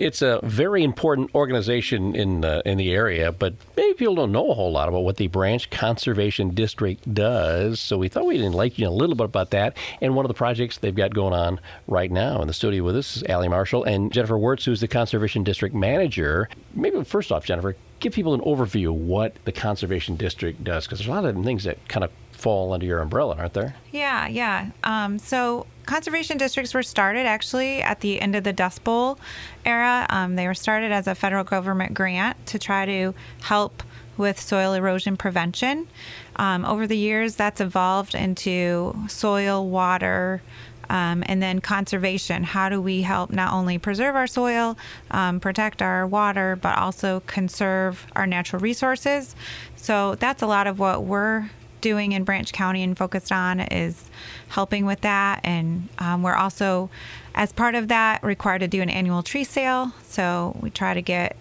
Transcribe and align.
It's 0.00 0.22
a 0.22 0.40
very 0.42 0.82
important 0.82 1.34
organization 1.34 2.16
in 2.16 2.42
uh, 2.42 2.62
in 2.64 2.78
the 2.78 2.90
area, 2.90 3.32
but 3.32 3.52
maybe 3.76 3.92
people 3.92 4.14
don't 4.14 4.32
know 4.32 4.50
a 4.50 4.54
whole 4.54 4.72
lot 4.72 4.88
about 4.88 5.00
what 5.00 5.18
the 5.18 5.26
Branch 5.26 5.68
Conservation 5.68 6.54
District 6.54 7.12
does. 7.12 7.80
So 7.80 7.98
we 7.98 8.08
thought 8.08 8.24
we'd 8.24 8.40
enlighten 8.40 8.80
you 8.80 8.88
a 8.88 8.90
little 8.90 9.14
bit 9.14 9.26
about 9.26 9.50
that 9.50 9.76
and 10.00 10.16
one 10.16 10.24
of 10.24 10.28
the 10.28 10.34
projects 10.34 10.78
they've 10.78 10.94
got 10.94 11.12
going 11.12 11.34
on 11.34 11.60
right 11.86 12.10
now. 12.10 12.40
In 12.40 12.46
the 12.46 12.54
studio 12.54 12.82
with 12.82 12.96
us 12.96 13.18
is 13.18 13.24
Alli 13.24 13.48
Marshall 13.48 13.84
and 13.84 14.10
Jennifer 14.10 14.36
Wortz, 14.36 14.64
who's 14.64 14.80
the 14.80 14.88
Conservation 14.88 15.44
District 15.44 15.74
Manager. 15.74 16.48
Maybe 16.74 17.04
first 17.04 17.30
off, 17.30 17.44
Jennifer, 17.44 17.76
give 17.98 18.14
people 18.14 18.32
an 18.32 18.40
overview 18.40 18.88
of 18.88 18.94
what 18.94 19.34
the 19.44 19.52
Conservation 19.52 20.16
District 20.16 20.64
does, 20.64 20.86
because 20.86 21.00
there's 21.00 21.08
a 21.08 21.12
lot 21.12 21.26
of 21.26 21.44
things 21.44 21.64
that 21.64 21.76
kind 21.88 22.04
of 22.04 22.10
fall 22.40 22.72
under 22.72 22.86
your 22.86 23.00
umbrella, 23.00 23.36
aren't 23.36 23.54
there? 23.54 23.74
Yeah, 23.92 24.26
yeah. 24.26 24.70
Um, 24.82 25.18
so 25.18 25.66
conservation 25.86 26.38
districts 26.38 26.72
were 26.72 26.82
started 26.82 27.26
actually 27.26 27.82
at 27.82 28.00
the 28.00 28.20
end 28.20 28.34
of 28.34 28.44
the 28.44 28.52
Dust 28.52 28.82
Bowl 28.84 29.18
era. 29.64 30.06
Um, 30.08 30.36
they 30.36 30.46
were 30.46 30.54
started 30.54 30.92
as 30.92 31.06
a 31.06 31.14
federal 31.14 31.44
government 31.44 31.94
grant 31.94 32.46
to 32.46 32.58
try 32.58 32.86
to 32.86 33.14
help 33.42 33.82
with 34.16 34.40
soil 34.40 34.74
erosion 34.74 35.16
prevention. 35.16 35.88
Um, 36.36 36.64
over 36.64 36.86
the 36.86 36.96
years, 36.96 37.36
that's 37.36 37.60
evolved 37.60 38.14
into 38.14 38.94
soil, 39.08 39.68
water, 39.68 40.42
um, 40.88 41.22
and 41.26 41.42
then 41.42 41.60
conservation. 41.60 42.42
How 42.42 42.68
do 42.68 42.80
we 42.80 43.02
help 43.02 43.30
not 43.30 43.52
only 43.52 43.78
preserve 43.78 44.16
our 44.16 44.26
soil, 44.26 44.76
um, 45.10 45.40
protect 45.40 45.80
our 45.80 46.06
water, 46.06 46.56
but 46.56 46.76
also 46.76 47.20
conserve 47.26 48.06
our 48.16 48.26
natural 48.26 48.60
resources? 48.60 49.34
So 49.76 50.16
that's 50.16 50.42
a 50.42 50.46
lot 50.46 50.66
of 50.66 50.78
what 50.78 51.04
we're 51.04 51.48
doing 51.80 52.12
in 52.12 52.24
Branch 52.24 52.50
County 52.52 52.82
and 52.82 52.96
focused 52.96 53.32
on 53.32 53.60
is 53.60 54.04
helping 54.48 54.86
with 54.86 55.00
that. 55.02 55.40
And 55.44 55.88
um, 55.98 56.22
we're 56.22 56.34
also, 56.34 56.90
as 57.34 57.52
part 57.52 57.74
of 57.74 57.88
that, 57.88 58.22
required 58.22 58.60
to 58.60 58.68
do 58.68 58.82
an 58.82 58.90
annual 58.90 59.22
tree 59.22 59.44
sale. 59.44 59.92
So 60.04 60.56
we 60.60 60.70
try 60.70 60.94
to 60.94 61.02
get 61.02 61.36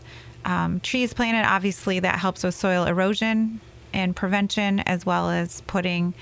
um, 0.45 0.79
trees 0.79 1.13
planted. 1.13 1.47
Obviously, 1.47 1.99
that 1.99 2.19
helps 2.19 2.43
with 2.43 2.55
soil 2.55 2.85
erosion 2.85 3.59
and 3.93 4.15
prevention, 4.15 4.79
as 4.81 5.05
well 5.05 5.29
as 5.29 5.61
putting 5.61 6.13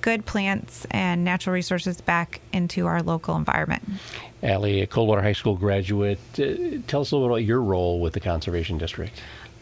good 0.00 0.24
plants 0.24 0.86
and 0.92 1.24
natural 1.24 1.52
resources 1.52 2.00
back 2.00 2.40
into 2.52 2.86
our 2.86 3.02
local 3.02 3.36
environment. 3.36 3.82
Alli, 4.42 4.80
a 4.82 4.86
Coldwater 4.86 5.22
High 5.22 5.32
School 5.32 5.56
graduate, 5.56 6.20
uh, 6.38 6.78
tell 6.86 7.00
us 7.00 7.10
a 7.10 7.16
little 7.16 7.28
bit 7.28 7.32
about 7.32 7.44
your 7.44 7.60
role 7.60 8.00
with 8.00 8.12
the 8.12 8.20
Conservation 8.20 8.78
District 8.78 9.12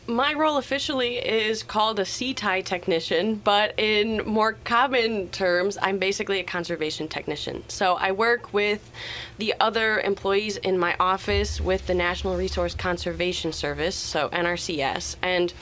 my 0.06 0.34
role 0.34 0.58
officially 0.58 1.16
is 1.16 1.62
called 1.62 1.98
a 1.98 2.05
sea 2.05 2.34
tie 2.34 2.60
technician, 2.60 3.36
but 3.36 3.74
in 3.78 4.22
more 4.27 4.52
common 4.64 5.28
terms, 5.30 5.78
I'm 5.80 5.98
basically 5.98 6.41
a 6.41 6.44
conservation 6.44 7.08
technician. 7.08 7.64
So 7.69 7.94
I 7.94 8.12
work 8.12 8.52
with 8.52 8.91
the 9.38 9.55
other 9.61 10.00
employees 10.00 10.58
in 10.58 10.78
my 10.78 10.94
office 11.00 11.61
with 11.61 11.86
the 11.86 11.94
National 11.94 12.36
Resource 12.36 12.74
Conservation 12.74 13.52
Service, 13.52 13.94
so 13.94 14.28
NRCS, 14.28 15.16
and 15.22 15.52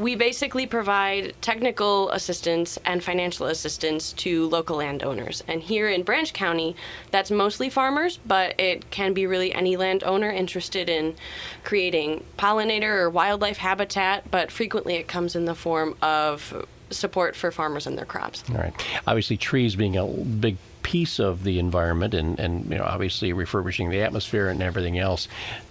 we 0.00 0.14
basically 0.16 0.66
provide 0.66 1.34
technical 1.42 2.10
assistance 2.10 2.78
and 2.86 3.04
financial 3.04 3.46
assistance 3.46 4.14
to 4.14 4.48
local 4.48 4.78
landowners. 4.78 5.44
And 5.46 5.62
here 5.62 5.90
in 5.90 6.04
Branch 6.04 6.32
County, 6.32 6.74
that's 7.10 7.30
mostly 7.30 7.68
farmers, 7.68 8.18
but 8.26 8.58
it 8.58 8.90
can 8.90 9.12
be 9.12 9.26
really 9.26 9.52
any 9.52 9.76
landowner 9.76 10.30
interested 10.30 10.88
in 10.88 11.16
creating 11.64 12.24
pollinator 12.38 12.96
or 12.96 13.10
wildlife 13.10 13.58
habitat, 13.58 14.30
but 14.30 14.50
frequently 14.50 14.94
it 14.94 15.06
comes 15.06 15.36
in 15.36 15.44
the 15.44 15.54
form 15.54 15.94
of 16.00 16.66
support 16.88 17.36
for 17.36 17.50
farmers 17.50 17.86
and 17.86 17.98
their 17.98 18.06
crops. 18.06 18.42
All 18.50 18.56
right. 18.56 18.72
Obviously, 19.06 19.36
trees 19.36 19.76
being 19.76 19.98
a 19.98 20.06
big 20.06 20.56
piece 20.90 21.20
of 21.20 21.44
the 21.44 21.60
environment 21.60 22.14
and, 22.14 22.40
and 22.40 22.68
you 22.68 22.76
know 22.76 22.82
obviously 22.82 23.32
refurbishing 23.32 23.90
the 23.90 24.02
atmosphere 24.02 24.48
and 24.48 24.60
everything 24.60 24.98
else. 24.98 25.28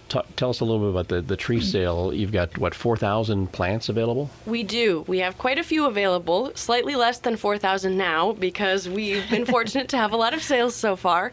T- 0.07 0.21
tell 0.37 0.49
us 0.49 0.61
a 0.61 0.65
little 0.65 0.79
bit 0.79 0.89
about 0.91 1.09
the, 1.09 1.21
the 1.21 1.35
tree 1.35 1.57
mm-hmm. 1.57 1.65
sale. 1.65 2.13
You've 2.13 2.31
got, 2.31 2.57
what, 2.57 2.73
4,000 2.73 3.51
plants 3.51 3.89
available? 3.89 4.31
We 4.45 4.63
do. 4.63 5.03
We 5.07 5.19
have 5.19 5.37
quite 5.37 5.59
a 5.59 5.63
few 5.63 5.85
available, 5.85 6.51
slightly 6.55 6.95
less 6.95 7.19
than 7.19 7.35
4,000 7.35 7.95
now 7.95 8.31
because 8.31 8.87
we've 8.87 9.29
been 9.29 9.45
fortunate 9.55 9.89
to 9.89 9.97
have 9.97 10.13
a 10.13 10.17
lot 10.17 10.33
of 10.33 10.41
sales 10.41 10.73
so 10.73 10.95
far. 10.95 11.31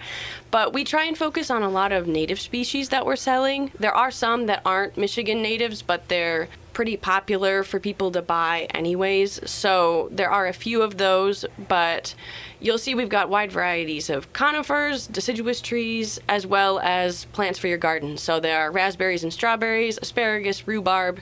But 0.50 0.74
we 0.74 0.84
try 0.84 1.04
and 1.04 1.16
focus 1.16 1.48
on 1.48 1.62
a 1.62 1.70
lot 1.70 1.92
of 1.92 2.08
native 2.08 2.40
species 2.40 2.88
that 2.90 3.06
we're 3.06 3.16
selling. 3.16 3.70
There 3.78 3.94
are 3.94 4.10
some 4.10 4.46
that 4.46 4.62
aren't 4.66 4.98
Michigan 4.98 5.40
natives, 5.40 5.80
but 5.80 6.08
they're 6.08 6.48
pretty 6.76 6.98
popular 6.98 7.64
for 7.64 7.80
people 7.80 8.10
to 8.10 8.20
buy 8.20 8.66
anyways. 8.74 9.40
So 9.50 10.10
there 10.12 10.30
are 10.30 10.46
a 10.46 10.52
few 10.52 10.82
of 10.82 10.98
those, 10.98 11.42
but 11.68 12.14
you'll 12.60 12.76
see 12.76 12.94
we've 12.94 13.08
got 13.08 13.30
wide 13.30 13.50
varieties 13.50 14.10
of 14.10 14.30
conifers, 14.34 15.06
deciduous 15.06 15.62
trees, 15.62 16.20
as 16.28 16.46
well 16.46 16.78
as 16.80 17.24
plants 17.32 17.58
for 17.58 17.66
your 17.66 17.78
garden. 17.78 18.18
So 18.18 18.40
there 18.40 18.60
are 18.60 18.70
raspberries 18.70 19.24
and 19.24 19.32
strawberries, 19.32 19.98
asparagus, 20.02 20.68
rhubarb, 20.68 21.20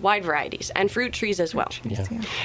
wide 0.00 0.24
varieties, 0.24 0.72
and 0.74 0.90
fruit 0.90 1.12
trees 1.12 1.38
as 1.38 1.54
well. 1.54 1.68
Yeah. 1.84 2.04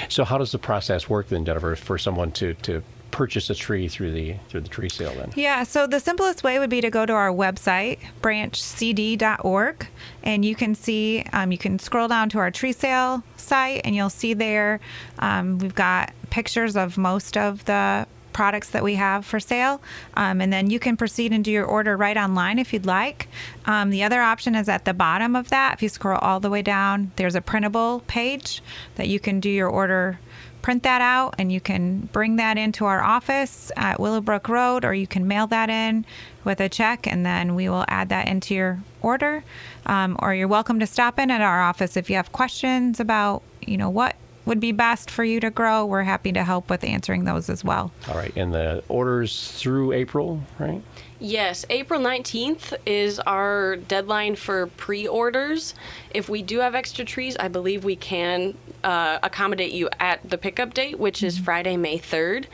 So 0.10 0.24
how 0.24 0.38
does 0.38 0.52
the 0.52 0.60
process 0.60 1.10
work 1.10 1.30
then, 1.30 1.46
Jennifer, 1.46 1.76
for 1.76 1.98
someone 1.98 2.32
to, 2.34 2.54
to 2.54 2.84
purchase 3.14 3.50
a 3.52 3.56
tree 3.56 3.88
through 3.88 4.12
the 4.12 4.36
through 4.50 4.62
the 4.62 4.68
tree 4.68 4.90
sale 4.90 5.14
then? 5.14 5.32
Yeah, 5.36 5.64
so 5.64 5.88
the 5.88 6.00
simplest 6.00 6.44
way 6.44 6.60
would 6.60 6.72
be 6.72 6.82
to 6.82 6.90
go 6.90 7.06
to 7.06 7.14
our 7.14 7.30
website, 7.30 8.00
branchcd.org, 8.22 9.88
and 10.24 10.44
you 10.44 10.56
can 10.56 10.76
see 10.76 11.24
um, 11.32 11.52
you 11.52 11.58
can 11.58 11.80
scroll 11.80 12.10
down 12.10 12.28
to 12.30 12.40
our 12.40 12.52
tree 12.52 12.74
sale 12.74 13.24
site, 13.38 13.82
and 13.86 13.96
you'll 13.96 14.10
see 14.10 14.34
there 14.34 14.82
um, 15.20 15.60
we've 15.60 15.76
got 15.76 16.12
pictures 16.32 16.76
of 16.76 16.98
most 16.98 17.38
of 17.38 17.64
the 17.66 18.08
products 18.34 18.72
that 18.72 18.84
we 18.84 18.96
have 18.96 19.24
for 19.24 19.40
sale. 19.40 19.80
Um, 20.16 20.42
and 20.42 20.52
then 20.52 20.72
you 20.72 20.80
can 20.80 20.98
proceed 20.98 21.32
and 21.32 21.46
do 21.46 21.52
your 21.52 21.66
order 21.66 21.96
right 21.96 22.18
online 22.18 22.58
if 22.58 22.74
you'd 22.74 22.88
like. 22.88 23.28
Um, 23.66 23.92
the 23.92 24.02
other 24.02 24.22
option 24.22 24.56
is 24.56 24.68
at 24.68 24.86
the 24.86 24.94
bottom 24.94 25.36
of 25.36 25.50
that. 25.50 25.76
If 25.76 25.84
you 25.84 25.90
scroll 25.90 26.18
all 26.18 26.40
the 26.40 26.50
way 26.50 26.64
down, 26.64 27.12
there's 27.16 27.36
a 27.36 27.42
printable 27.42 28.02
page 28.08 28.64
that 28.96 29.08
you 29.08 29.20
can 29.20 29.40
do 29.40 29.52
your 29.52 29.70
order 29.70 30.20
print 30.64 30.82
that 30.82 31.02
out 31.02 31.36
and 31.38 31.52
you 31.52 31.62
can 31.62 32.10
bring 32.12 32.38
that 32.38 32.58
into 32.58 32.86
our 32.86 33.04
office 33.04 33.72
at 33.76 34.00
Willowbrook 34.00 34.50
Road 34.50 34.84
or 34.84 34.94
you 34.96 35.06
can 35.06 35.28
mail 35.28 35.46
that 35.48 35.70
in 35.70 36.06
with 36.44 36.60
a 36.60 36.70
check 36.70 37.06
and 37.06 37.24
then 37.24 37.54
we 37.54 37.70
will 37.70 37.86
add 37.90 38.10
that 38.10 38.28
into 38.28 38.56
your 38.56 38.80
order. 39.02 39.44
Um, 39.86 40.18
or 40.20 40.34
you're 40.34 40.48
welcome 40.48 40.80
to 40.80 40.88
stop 40.88 41.20
in 41.20 41.30
at 41.30 41.42
our 41.42 41.62
office 41.62 41.96
if 41.96 42.10
you 42.10 42.16
have 42.16 42.32
questions 42.32 43.00
about, 43.00 43.44
you 43.62 43.78
know, 43.78 43.90
what 43.90 44.16
would 44.46 44.60
be 44.60 44.72
best 44.72 45.10
for 45.10 45.24
you 45.24 45.40
to 45.40 45.50
grow. 45.50 45.86
We're 45.86 46.04
happy 46.04 46.32
to 46.34 46.44
help 46.44 46.70
with 46.70 46.84
answering 46.84 47.24
those 47.24 47.50
as 47.50 47.64
well. 47.64 47.92
All 48.08 48.16
right. 48.16 48.36
And 48.36 48.54
the 48.54 48.84
orders 48.90 49.52
through 49.52 49.94
April, 49.94 50.42
right? 50.60 50.82
Yes, 51.20 51.66
April 51.70 52.02
19th 52.02 52.74
is 52.86 53.20
our 53.20 53.78
deadline 53.78 54.36
for 54.36 54.68
pre 54.68 55.08
orders. 55.08 55.74
If 56.14 56.28
we 56.28 56.42
do 56.42 56.60
have 56.60 56.76
extra 56.76 57.06
trees, 57.06 57.38
I 57.38 57.48
believe 57.48 57.86
we 57.86 57.96
can 57.96 58.58
uh, 58.84 59.20
accommodate 59.24 59.72
you 59.72 59.90
at 60.02 60.30
the 60.30 60.38
pickup 60.38 60.74
date, 60.74 61.00
which 61.00 61.20
mm-hmm. 61.20 61.28
is 61.28 61.38
Friday, 61.40 61.78
May 61.78 61.98
3rd. 61.98 62.48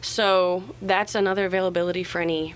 So 0.00 0.64
that's 0.82 1.14
another 1.14 1.46
availability 1.46 2.02
for 2.02 2.20
any 2.20 2.54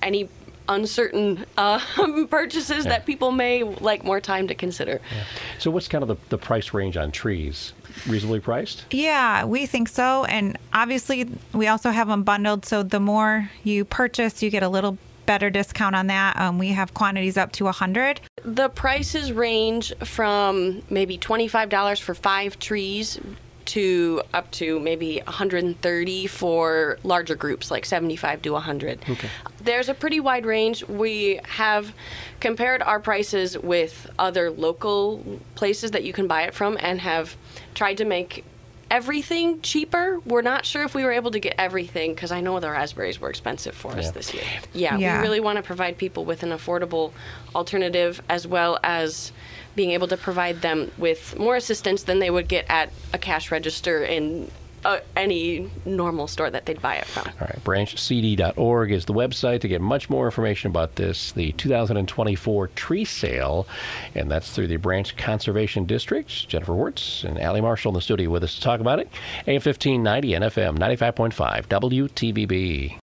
any 0.00 0.28
uncertain 0.68 1.44
uh, 1.56 1.80
purchases 2.30 2.84
yeah. 2.84 2.92
that 2.92 3.06
people 3.06 3.30
may 3.30 3.62
like 3.62 4.04
more 4.04 4.20
time 4.20 4.48
to 4.48 4.54
consider. 4.54 5.00
Yeah. 5.14 5.24
So, 5.58 5.70
what's 5.70 5.88
kind 5.88 6.02
of 6.02 6.08
the, 6.08 6.16
the 6.28 6.38
price 6.38 6.74
range 6.74 6.96
on 6.96 7.10
trees? 7.10 7.72
Reasonably 8.08 8.40
priced? 8.40 8.84
Yeah, 8.90 9.44
we 9.44 9.66
think 9.66 9.88
so. 9.88 10.24
And 10.24 10.58
obviously, 10.72 11.28
we 11.52 11.68
also 11.68 11.90
have 11.90 12.08
them 12.08 12.22
bundled. 12.22 12.64
So, 12.64 12.82
the 12.82 13.00
more 13.00 13.50
you 13.62 13.84
purchase, 13.84 14.42
you 14.42 14.50
get 14.50 14.62
a 14.62 14.68
little 14.68 14.98
better 15.26 15.50
discount 15.50 15.96
on 15.96 16.06
that. 16.08 16.38
Um, 16.38 16.58
we 16.58 16.68
have 16.68 16.94
quantities 16.94 17.36
up 17.36 17.52
to 17.52 17.64
100. 17.64 18.20
The 18.44 18.68
prices 18.68 19.32
range 19.32 19.94
from 20.04 20.82
maybe 20.90 21.18
$25 21.18 22.00
for 22.00 22.14
five 22.14 22.58
trees 22.58 23.18
to 23.74 24.22
up 24.32 24.48
to 24.52 24.78
maybe 24.78 25.20
130 25.24 26.26
for 26.28 26.96
larger 27.02 27.34
groups, 27.34 27.72
like 27.72 27.84
75 27.84 28.40
to 28.42 28.50
100. 28.50 29.02
Okay. 29.10 29.28
There's 29.64 29.88
a 29.88 29.94
pretty 29.94 30.20
wide 30.20 30.46
range. 30.46 30.86
We 30.86 31.40
have 31.42 31.92
compared 32.38 32.82
our 32.82 33.00
prices 33.00 33.58
with 33.58 34.08
other 34.16 34.48
local 34.52 35.40
places 35.56 35.90
that 35.90 36.04
you 36.04 36.12
can 36.12 36.28
buy 36.28 36.42
it 36.42 36.54
from 36.54 36.76
and 36.78 37.00
have 37.00 37.36
tried 37.74 37.96
to 37.96 38.04
make 38.04 38.44
everything 38.94 39.60
cheaper. 39.60 40.20
We're 40.24 40.42
not 40.42 40.64
sure 40.64 40.84
if 40.84 40.94
we 40.94 41.02
were 41.02 41.10
able 41.10 41.32
to 41.32 41.40
get 41.40 41.56
everything 41.58 42.14
because 42.14 42.30
I 42.30 42.40
know 42.40 42.60
the 42.60 42.70
raspberries 42.70 43.20
were 43.20 43.28
expensive 43.28 43.74
for 43.74 43.90
us 43.90 44.12
this 44.12 44.32
year. 44.32 44.44
Yeah, 44.72 44.96
yeah, 44.96 45.16
we 45.16 45.22
really 45.22 45.40
want 45.40 45.56
to 45.56 45.62
provide 45.62 45.98
people 45.98 46.24
with 46.24 46.44
an 46.44 46.50
affordable 46.50 47.12
alternative 47.56 48.22
as 48.28 48.46
well 48.46 48.78
as 48.84 49.32
being 49.74 49.90
able 49.90 50.06
to 50.06 50.16
provide 50.16 50.62
them 50.62 50.92
with 50.96 51.36
more 51.36 51.56
assistance 51.56 52.04
than 52.04 52.20
they 52.20 52.30
would 52.30 52.46
get 52.46 52.66
at 52.68 52.92
a 53.12 53.18
cash 53.18 53.50
register 53.50 54.04
in 54.04 54.48
uh, 54.84 55.00
any 55.16 55.70
normal 55.84 56.26
store 56.26 56.50
that 56.50 56.66
they'd 56.66 56.80
buy 56.80 56.96
it 56.96 57.06
from. 57.06 57.26
All 57.40 57.46
right, 57.46 57.64
branchcd.org 57.64 58.92
is 58.92 59.04
the 59.04 59.14
website 59.14 59.60
to 59.60 59.68
get 59.68 59.80
much 59.80 60.10
more 60.10 60.26
information 60.26 60.70
about 60.70 60.96
this, 60.96 61.32
the 61.32 61.52
2024 61.52 62.68
tree 62.68 63.04
sale, 63.04 63.66
and 64.14 64.30
that's 64.30 64.50
through 64.50 64.68
the 64.68 64.76
Branch 64.76 65.16
Conservation 65.16 65.84
District. 65.84 66.48
Jennifer 66.48 66.72
Wortz 66.72 67.24
and 67.24 67.40
Alli 67.40 67.60
Marshall 67.60 67.90
in 67.90 67.94
the 67.94 68.00
studio 68.00 68.30
with 68.30 68.44
us 68.44 68.54
to 68.56 68.60
talk 68.60 68.80
about 68.80 68.98
it. 68.98 69.08
AM 69.46 69.54
1590 69.54 70.34
and 70.34 70.44
FM 70.44 70.78
95.5 70.78 71.66
WTVB. 71.66 73.00